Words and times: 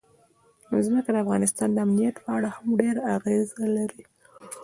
ځمکه 0.85 1.09
د 1.11 1.17
افغانستان 1.23 1.69
د 1.73 1.77
امنیت 1.85 2.15
په 2.25 2.29
اړه 2.37 2.49
هم 2.55 2.67
ډېر 2.81 2.95
اغېز 3.15 3.47
لري. 3.75 4.03